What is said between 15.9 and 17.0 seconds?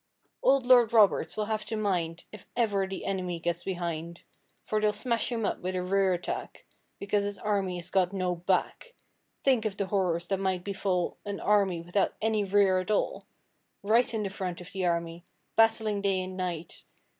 day and night!